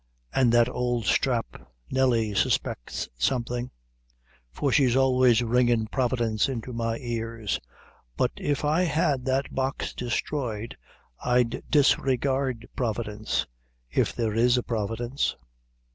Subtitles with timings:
[0.33, 3.69] an' that ould sthrap, Nelly, suspects something;
[4.51, 7.59] for she's always ringin Providence into my ears;
[8.17, 10.75] but if I had that box destroyed,
[11.23, 13.45] I'd disregard Providence;
[13.91, 15.35] if there is a Providence."